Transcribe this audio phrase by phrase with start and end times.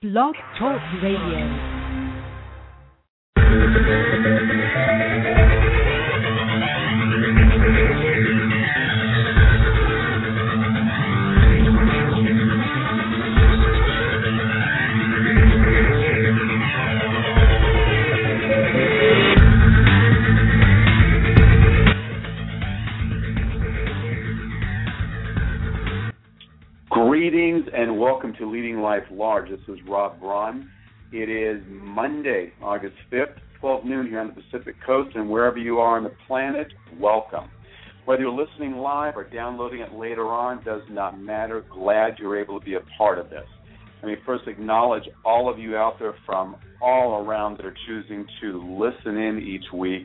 [0.00, 1.88] Blog Talk Radio.
[27.98, 29.50] Welcome to Leading Life Large.
[29.50, 30.70] This is Robb Braun.
[31.10, 35.80] It is Monday, August 5th, 12 noon here on the Pacific Coast, and wherever you
[35.80, 36.68] are on the planet,
[37.00, 37.50] welcome.
[38.04, 41.64] Whether you're listening live or downloading it later on does not matter.
[41.74, 43.46] Glad you're able to be a part of this.
[44.00, 48.24] Let me first acknowledge all of you out there from all around that are choosing
[48.40, 50.04] to listen in each week.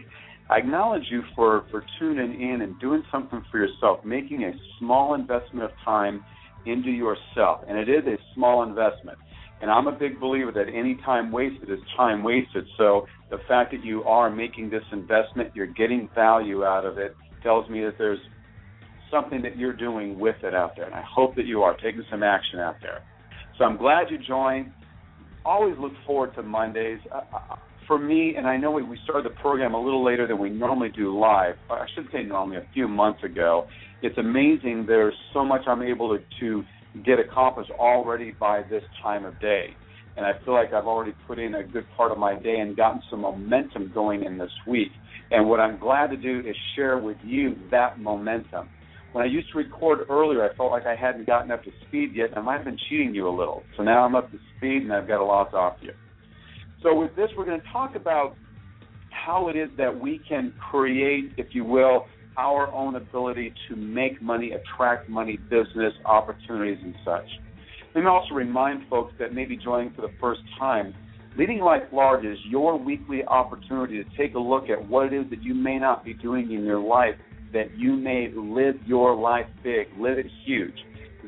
[0.50, 5.14] I acknowledge you for, for tuning in and doing something for yourself, making a small
[5.14, 6.26] investment of time
[6.66, 7.62] into yourself.
[7.68, 9.18] And it is a small investment.
[9.62, 12.66] And I'm a big believer that any time wasted is time wasted.
[12.78, 17.16] So the fact that you are making this investment, you're getting value out of it,
[17.42, 18.20] tells me that there's
[19.10, 20.86] something that you're doing with it out there.
[20.86, 23.04] And I hope that you are taking some action out there.
[23.58, 24.72] So I'm glad you joined.
[25.46, 27.00] Always look forward to Mondays.
[27.88, 30.50] For me, and I know we, we started the program a little later than we
[30.50, 31.56] normally do live.
[31.70, 33.68] I should say normally, a few months ago.
[34.02, 34.86] It's amazing.
[34.88, 36.64] There's so much I'm able to, to
[37.06, 39.76] get accomplished already by this time of day.
[40.16, 42.78] And I feel like I've already put in a good part of my day and
[42.78, 44.92] gotten some momentum going in this week.
[45.32, 48.70] And what I'm glad to do is share with you that momentum.
[49.14, 52.12] When I used to record earlier, I felt like I hadn't gotten up to speed
[52.16, 53.64] yet, and I might have been cheating you a little.
[53.78, 55.94] So now I'm up to speed, and I've got a lot to offer you.
[56.84, 58.36] So with this, we're going to talk about
[59.10, 62.06] how it is that we can create, if you will,
[62.38, 67.26] our own ability to make money, attract money, business opportunities, and such.
[67.96, 70.94] Let me also remind folks that may be joining for the first time.
[71.38, 75.30] Leading Life Large is your weekly opportunity to take a look at what it is
[75.30, 77.16] that you may not be doing in your life,
[77.54, 80.76] that you may live your life big, live it huge,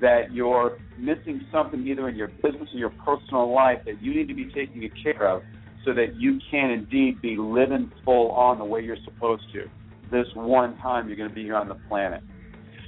[0.01, 4.27] that you're missing something either in your business or your personal life that you need
[4.27, 5.43] to be taking care of
[5.85, 9.69] so that you can indeed be living full on the way you're supposed to
[10.11, 12.21] this one time you're going to be here on the planet.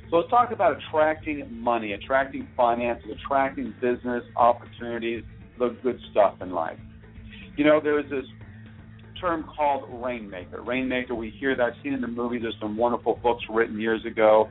[0.09, 5.23] So let's talk about attracting money, attracting finances, attracting business opportunities,
[5.59, 6.79] the good stuff in life.
[7.57, 8.25] You know, there's this
[9.19, 10.61] term called rainmaker.
[10.61, 12.41] Rainmaker, we hear that seen in the movies.
[12.43, 14.49] There's some wonderful books written years ago.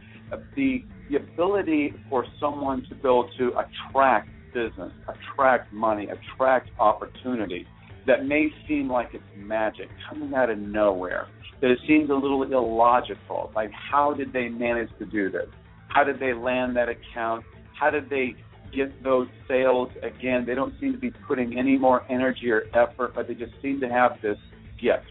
[0.57, 7.65] The the ability for someone to be able to attract business, attract money, attract opportunity
[8.07, 11.29] that may seem like it's magic coming out of nowhere
[11.61, 13.51] that it seems a little illogical.
[13.55, 15.49] Like, how did they manage to do this?
[15.89, 17.45] How did they land that account?
[17.79, 18.35] How did they
[18.75, 19.89] get those sales?
[20.03, 23.53] Again, they don't seem to be putting any more energy or effort, but they just
[23.63, 24.37] seem to have this
[24.81, 25.11] gift.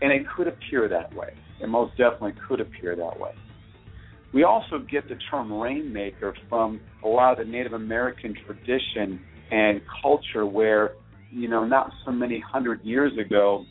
[0.00, 1.34] And it could appear that way.
[1.60, 3.32] It most definitely could appear that way.
[4.32, 9.80] We also get the term rainmaker from a lot of the Native American tradition and
[10.02, 10.92] culture where,
[11.30, 13.64] you know, not so many hundred years ago,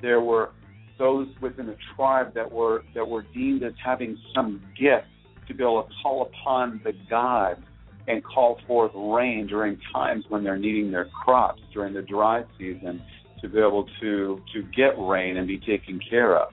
[0.00, 0.50] there were
[0.98, 5.06] those within the tribe that were that were deemed as having some gift
[5.46, 7.60] to be able to call upon the gods
[8.06, 13.02] and call forth rain during times when they're needing their crops during the dry season
[13.40, 16.52] to be able to to get rain and be taken care of.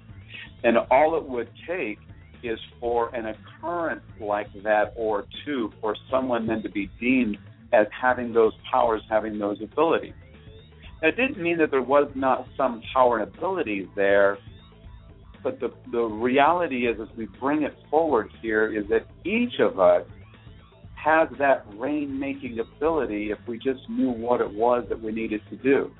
[0.64, 2.00] And all it would take
[2.44, 7.38] is for an occurrence like that or two for someone then to be deemed
[7.74, 10.14] as having those powers, having those abilities.
[11.02, 14.38] It didn't mean that there was not some power and ability there,
[15.44, 19.80] but the the reality is, as we bring it forward here, is that each of
[19.80, 20.04] us
[20.96, 25.42] has that rain making ability if we just knew what it was that we needed
[25.52, 25.92] to do.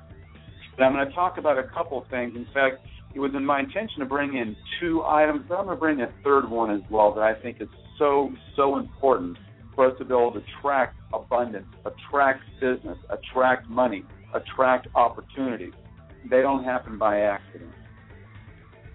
[0.76, 2.34] And I'm going to talk about a couple things.
[2.34, 2.84] In fact,
[3.14, 6.00] it was in my intention to bring in two items, but I'm going to bring
[6.00, 9.38] a third one as well that I think is so, so important
[9.76, 14.04] for us to be able to attract abundance, attract business, attract money,
[14.34, 15.74] attract opportunities.
[16.28, 17.70] They don't happen by accident.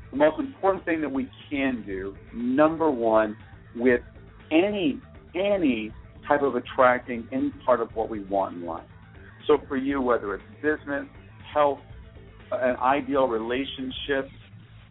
[0.09, 3.37] The most important thing that we can do, number one,
[3.75, 4.01] with
[4.51, 4.99] any
[5.33, 5.93] any
[6.27, 8.83] type of attracting any part of what we want in life.
[9.47, 11.05] So for you, whether it's business,
[11.53, 11.79] health,
[12.51, 14.29] an ideal relationship,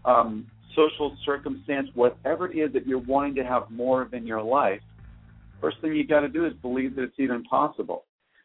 [0.07, 4.43] um, social circumstance, whatever it is that you're wanting to have more of in your
[4.43, 4.81] life,
[5.61, 8.05] first thing you got to do is believe that it's even possible.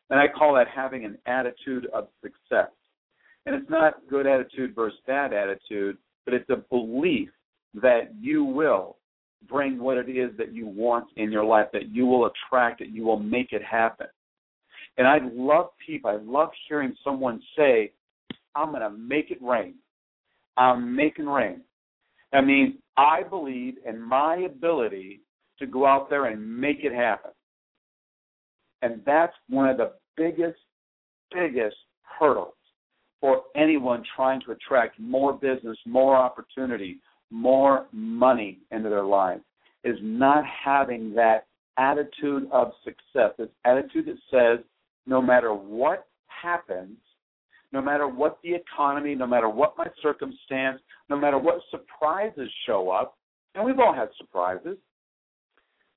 [0.09, 2.69] And I call that having an attitude of success.
[3.45, 7.29] And it's not good attitude versus bad attitude, but it's a belief
[7.75, 8.97] that you will
[9.47, 12.89] bring what it is that you want in your life, that you will attract it,
[12.89, 14.07] you will make it happen.
[14.97, 17.91] And I love people, I love hearing someone say,
[18.55, 19.75] I'm going to make it rain.
[20.57, 21.61] I'm making rain.
[22.33, 25.21] I mean, I believe in my ability
[25.59, 27.31] to go out there and make it happen.
[28.81, 30.59] And that's one of the biggest,
[31.33, 31.75] biggest
[32.19, 32.53] hurdles
[33.21, 36.99] for anyone trying to attract more business, more opportunity,
[37.31, 39.39] more money into their life
[39.83, 41.47] is not having that
[41.77, 44.65] attitude of success, this attitude that says
[45.05, 46.97] no matter what happens,
[47.71, 50.79] no matter what the economy, no matter what my circumstance,
[51.09, 53.17] no matter what surprises show up,
[53.53, 54.77] and we've all had surprises,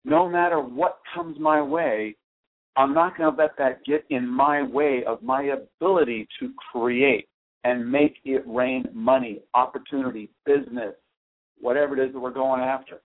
[0.08, 2.16] no matter what comes my way,
[2.76, 7.28] I'm not going to let that get in my way of my ability to create
[7.64, 10.94] and make it rain money, opportunity, business,
[11.60, 13.00] whatever it is that we're going after.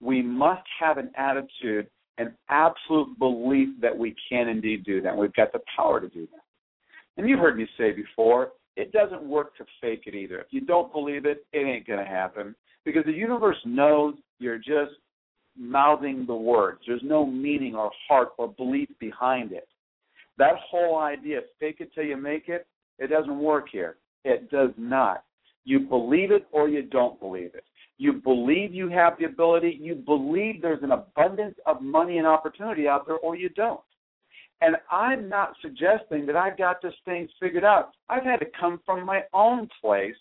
[0.00, 1.88] We must have an attitude,
[2.18, 5.16] an absolute belief that we can indeed do that.
[5.16, 6.42] We've got the power to do that.
[7.16, 10.38] And you've heard me say before, it doesn't work to fake it either.
[10.38, 12.54] If you don't believe it, it ain't going to happen
[12.84, 14.92] because the universe knows you're just
[15.58, 16.80] mouthing the words.
[16.86, 19.68] There's no meaning or heart or belief behind it.
[20.38, 22.66] That whole idea, fake it till you make it,
[22.98, 23.96] it doesn't work here.
[24.24, 25.24] It does not.
[25.64, 27.64] You believe it or you don't believe it.
[27.98, 32.86] You believe you have the ability, you believe there's an abundance of money and opportunity
[32.86, 33.80] out there, or you don't.
[34.60, 37.90] And I'm not suggesting that I've got this thing figured out.
[38.08, 40.14] I've had to come from my own place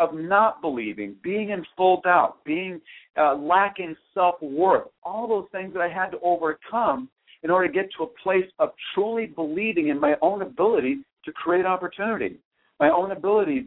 [0.00, 2.80] of not believing, being in full doubt, being
[3.16, 7.08] uh, lacking self worth, all those things that I had to overcome
[7.42, 11.32] in order to get to a place of truly believing in my own ability to
[11.32, 12.38] create opportunity,
[12.80, 13.66] my own ability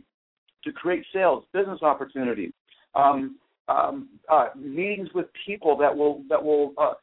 [0.64, 2.52] to create sales, business opportunities,
[2.96, 3.38] um,
[3.68, 6.94] um, uh, meetings with people that will that will uh,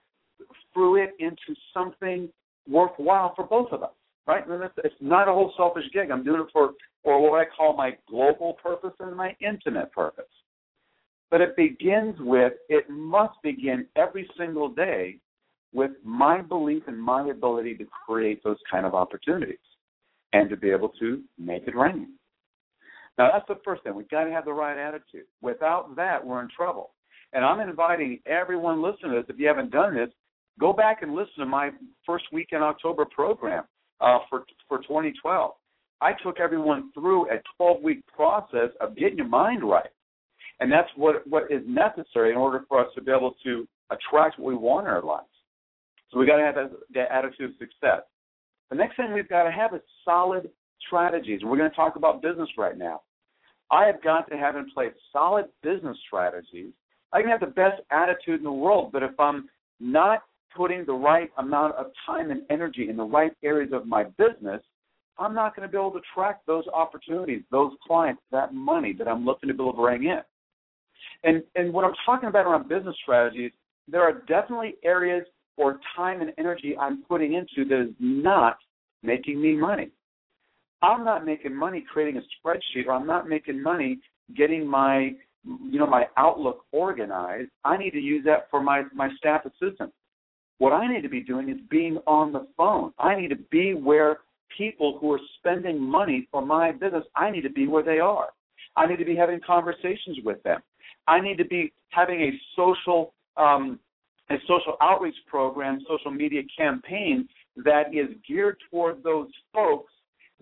[0.75, 2.29] fruit into something
[2.69, 3.91] worthwhile for both of us,
[4.31, 4.47] right?
[4.47, 6.11] And it's, not a whole selfish gig.
[6.11, 6.73] I'm doing it for
[7.03, 10.25] for what I call my global purpose and my intimate purpose.
[11.31, 15.19] But it begins with it must begin every single day
[15.73, 19.57] with my belief in my ability to create those kind of opportunities
[20.33, 22.09] and to be able to make it rain.
[23.19, 23.95] Now, that's the first thing.
[23.95, 25.27] We've got to have the right attitude.
[25.43, 26.91] Without that, we're in trouble.
[27.33, 30.11] And I'm inviting everyone listening to this, if you haven't done this,
[30.59, 31.71] go back and listen to my
[32.05, 33.65] first week in October program
[34.01, 35.53] uh, for, for 2012.
[36.01, 39.91] I took everyone through a 12 week process of getting your mind right.
[40.61, 44.39] And that's what, what is necessary in order for us to be able to attract
[44.39, 45.27] what we want in our lives.
[46.11, 48.03] So we got to have that, that attitude of success.
[48.71, 50.51] The next thing we've got to have is solid
[50.87, 51.41] strategies.
[51.45, 53.03] We're going to talk about business right now.
[53.71, 56.73] I have got to have in place solid business strategies.
[57.13, 59.49] I can have the best attitude in the world, but if I'm
[59.81, 60.23] not
[60.57, 64.63] putting the right amount of time and energy in the right areas of my business,
[65.19, 69.07] I'm not going to be able to track those opportunities, those clients, that money that
[69.07, 70.21] I'm looking to be able to bring in.
[71.25, 73.53] And and what I'm talking about around business strategies,
[73.89, 75.27] there are definitely areas
[75.57, 78.57] or time and energy I'm putting into that is not
[79.03, 79.91] making me money.
[80.83, 83.99] I'm not making money creating a spreadsheet or I'm not making money
[84.37, 85.13] getting my
[85.45, 87.51] you know my outlook organized.
[87.65, 89.93] I need to use that for my my staff assistant.
[90.61, 92.93] What I need to be doing is being on the phone.
[92.99, 94.19] I need to be where
[94.59, 98.27] people who are spending money for my business, I need to be where they are.
[98.77, 100.61] I need to be having conversations with them.
[101.09, 103.81] I need to be having a social um,
[104.29, 107.27] a social outreach program, social media campaign
[107.65, 109.91] that is geared toward those folks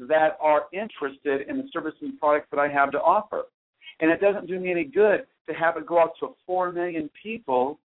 [0.00, 3.44] that are interested in the services and products that I have to offer.
[4.00, 7.08] And it doesn't do me any good to have it go out to 4 million
[7.22, 7.78] people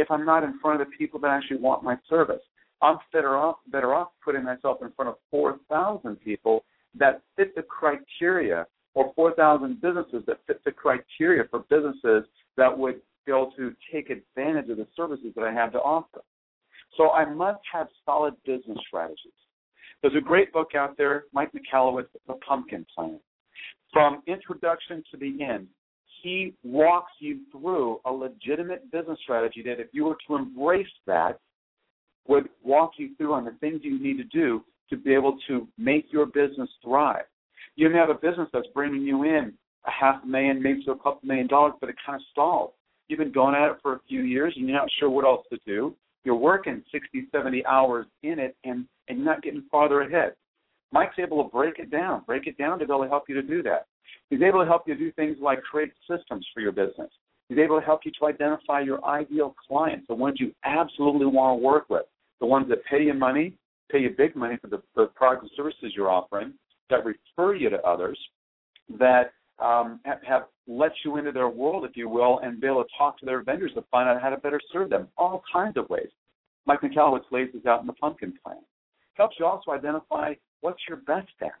[0.00, 2.42] if I'm not in front of the people that actually want my service.
[2.80, 6.64] I'm better off better off putting myself in front of 4,000 people
[6.94, 12.24] that fit the criteria, or 4,000 businesses that fit the criteria for businesses
[12.56, 16.22] that would be able to take advantage of the services that I have to offer.
[16.96, 19.32] So I must have solid business strategies.
[20.02, 23.20] There's a great book out there, Mike Michalowicz, The Pumpkin Plan.
[23.92, 25.66] From introduction to the end,
[26.22, 31.38] he walks you through a legitimate business strategy that if you were to embrace that,
[32.26, 35.66] would walk you through on the things you need to do to be able to
[35.78, 37.24] make your business thrive.
[37.76, 39.52] You may have a business that's bringing you in
[39.86, 42.72] a half a million, maybe to a couple million dollars, but it kind of stalls.
[43.08, 45.46] You've been going at it for a few years and you're not sure what else
[45.50, 45.94] to do.
[46.24, 50.34] You're working 60, 70 hours in it and, and you're not getting farther ahead.
[50.92, 53.34] Mike's able to break it down, break it down to be able to help you
[53.34, 53.86] to do that.
[54.30, 57.10] He's able to help you do things like create systems for your business.
[57.48, 61.58] He's able to help you to identify your ideal clients, the ones you absolutely want
[61.58, 62.04] to work with,
[62.40, 63.54] the ones that pay you money
[63.90, 66.52] pay you big money for the, the products and services you're offering,
[66.90, 68.18] that refer you to others,
[68.98, 72.84] that um, have, have let you into their world, if you will, and be able
[72.84, 75.08] to talk to their vendors to find out how to better serve them.
[75.16, 76.08] All kinds of ways.
[76.66, 78.58] Mike Michalowicz lays this out in the Pumpkin Plan.
[79.18, 81.52] Helps you also identify what's your best at.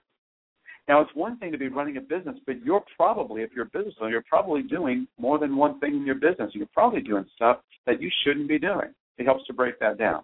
[0.88, 3.68] Now, it's one thing to be running a business, but you're probably, if you're a
[3.68, 6.52] business owner, you're probably doing more than one thing in your business.
[6.54, 8.94] You're probably doing stuff that you shouldn't be doing.
[9.18, 10.22] It helps to break that down.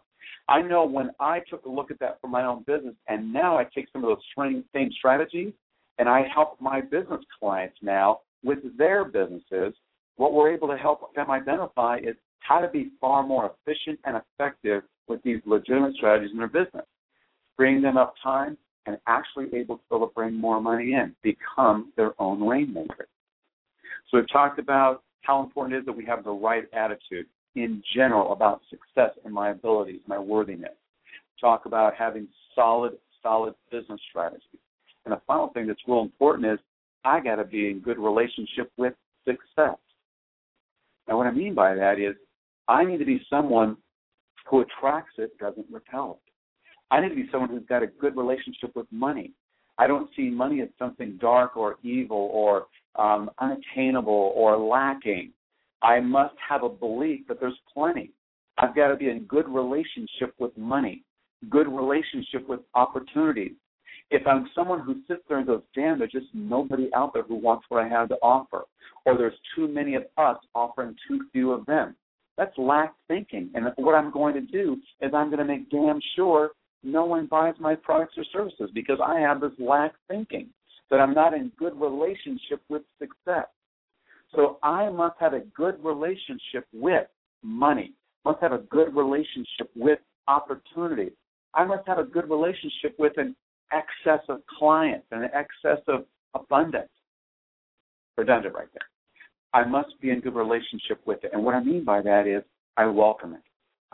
[0.49, 3.59] I know when I took a look at that for my own business, and now
[3.59, 5.53] I take some of those same strategies
[5.99, 9.75] and I help my business clients now with their businesses.
[10.17, 14.17] What we're able to help them identify is how to be far more efficient and
[14.17, 16.85] effective with these legitimate strategies in their business,
[17.57, 18.57] freeing them up time
[18.87, 23.07] and actually able to bring more money in, become their own rainmaker.
[24.11, 27.83] So we've talked about how important it is that we have the right attitude in
[27.95, 30.73] general about success and my abilities, my worthiness.
[31.41, 34.61] Talk about having solid, solid business strategies.
[35.05, 36.59] And the final thing that's real important is
[37.05, 38.95] I got to be in good relationship with
[39.25, 39.79] success.
[41.07, 42.15] Now, what I mean by that is
[42.69, 43.77] I need to be someone
[44.47, 46.24] who attracts it, doesn't repel it.
[46.91, 49.33] I need to be someone who's got a good relationship with money.
[49.79, 55.33] I don't see money as something dark or evil or um, unattainable or lacking.
[55.83, 58.11] I must have a belief that there's plenty.
[58.59, 61.03] I've got to be in good relationship with money,
[61.51, 63.53] good relationship with opportunities.
[64.11, 67.35] If I'm someone who sits there and goes, damn, there's just nobody out there who
[67.35, 68.63] wants what I have to offer,
[69.07, 71.97] or there's too many of us offering too few of them,
[72.37, 73.51] that's lack thinking.
[73.55, 76.51] And what I'm going to do is I'm going to make damn sure
[76.85, 80.49] no one buys my products or services because I have this lack thinking
[80.91, 83.47] that I'm not in good relationship with success.
[84.35, 87.07] So I must have a good relationship with
[87.43, 87.93] money,
[88.25, 89.99] must have a good relationship with
[90.29, 91.13] opportunity.
[91.55, 93.37] I must have a good relationship with an
[93.73, 96.89] excess of clients and an excess of abundance.
[98.17, 98.89] Redundant right there.
[99.53, 101.31] I must be in good relationship with it.
[101.33, 102.43] And what I mean by that is
[102.77, 103.43] I welcome it.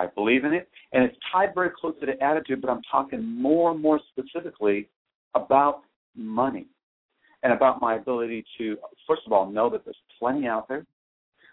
[0.01, 0.69] I believe in it.
[0.93, 4.89] And it's tied very closely to the attitude, but I'm talking more and more specifically
[5.35, 5.83] about
[6.17, 6.67] money
[7.43, 8.77] and about my ability to,
[9.07, 10.87] first of all, know that there's plenty out there,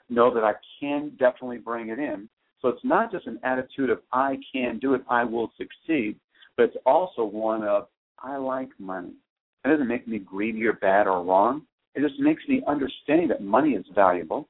[0.09, 2.29] know that I can definitely bring it in.
[2.61, 6.17] So it's not just an attitude of I can do it, I will succeed,
[6.55, 7.87] but it's also one of
[8.19, 9.13] I like money.
[9.63, 11.63] It doesn't make me greedy or bad or wrong.
[11.95, 14.47] It just makes me understand that money is valuable.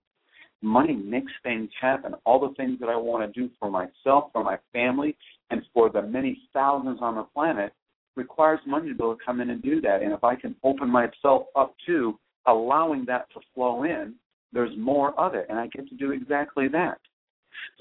[0.61, 2.13] Money makes things happen.
[2.25, 5.15] All the things that I want to do for myself, for my family,
[5.51, 7.73] and for the many thousands on the planet
[8.15, 10.01] requires money to be able to come in and do that.
[10.01, 14.15] And if I can open myself up to allowing that to flow in,
[14.51, 16.97] there's more of it, and I get to do exactly that.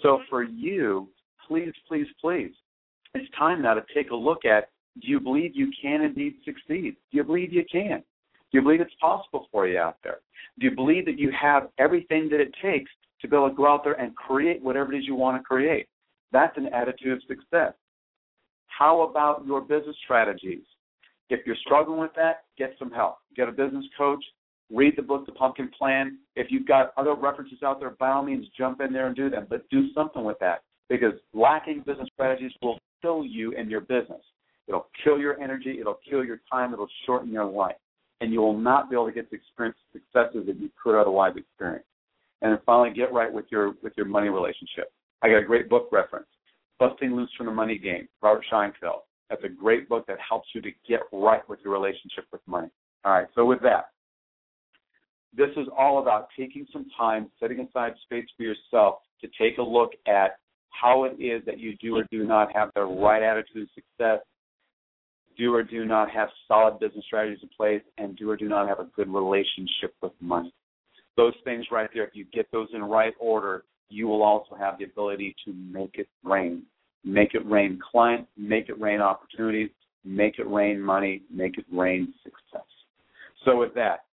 [0.02, 1.09] So for you,
[1.47, 2.52] please, please, please,
[3.14, 4.68] it's time now to take a look at
[5.00, 6.97] do you believe you can indeed succeed?
[7.11, 8.02] Do you believe you can?
[8.56, 10.20] Do you believe it's possible for you out there?
[10.58, 13.70] Do you believe that you have everything that it takes to be able to go
[13.70, 15.88] out there and create whatever it is you want to create?
[16.32, 17.75] That's an attitude of success.
[18.68, 20.62] How about your business strategies?
[21.28, 23.18] If you're struggling with that, get some help.
[23.36, 24.25] Get a business coach.
[24.72, 26.16] Read the book, The Pumpkin Plan.
[26.34, 29.28] If you've got other references out there, by all means, jump in there and do
[29.28, 29.46] them.
[29.50, 34.22] But do something with that because lacking business strategies will kill you in your business.
[34.66, 35.76] It'll kill your energy.
[35.78, 36.72] It'll kill your time.
[36.72, 37.76] It'll shorten your life.
[38.20, 41.35] And you will not be able to get the experience successes that you could otherwise
[41.37, 41.85] experience.
[42.42, 44.92] And then finally, get right with your with your money relationship.
[45.23, 46.26] I got a great book reference,
[46.78, 49.00] Busting Loose from the Money Game, Robert Scheinfeld.
[49.30, 52.68] That's a great book that helps you to get right with your relationship with money.
[53.04, 53.87] All right, so with that,
[55.37, 59.62] this is all about taking some time, setting aside space for yourself to take a
[59.62, 60.38] look at
[60.70, 64.20] how it is that you do or do not have the right attitude of success
[65.37, 68.69] do or do not have solid business strategies in place, and do or do not
[68.69, 70.52] have a good relationship with money.
[71.16, 74.78] Those things right there, if you get those in right order, you will also have
[74.78, 76.62] the ability to make it rain.
[77.05, 79.71] Make it rain clients, make it rain opportunities,
[80.05, 82.66] make it rain money, make it rain success.
[83.45, 84.05] So with that,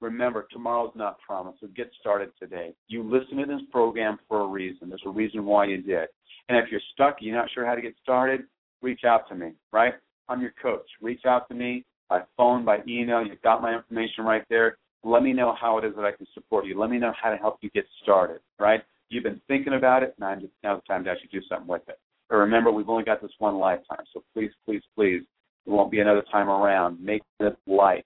[0.00, 2.74] remember tomorrow's not promised, so get started today.
[2.88, 4.90] You listen to this program for a reason.
[4.90, 6.08] There's a reason why you did.
[6.48, 8.42] And if you're stuck, you're not sure how to get started,
[8.82, 9.94] reach out to me, right?
[10.28, 10.86] I'm your coach.
[11.00, 13.24] Reach out to me by phone, by email.
[13.24, 14.78] You've got my information right there.
[15.02, 16.78] Let me know how it is that I can support you.
[16.78, 18.82] Let me know how to help you get started, right?
[19.10, 21.98] You've been thinking about it, now now's the time to actually do something with it.
[22.30, 25.22] But remember, we've only got this one lifetime, so please, please, please,
[25.66, 27.04] there won't be another time around.
[27.04, 28.04] Make this life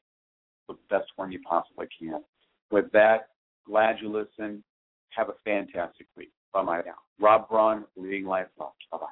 [0.69, 2.23] the best one you possibly can.
[2.71, 3.29] With that,
[3.67, 4.63] glad you listened.
[5.11, 6.31] Have a fantastic week.
[6.53, 6.97] Bye bye now.
[7.21, 8.73] Robb Braun, Leading Life Love.
[8.93, 9.07] Bye bye.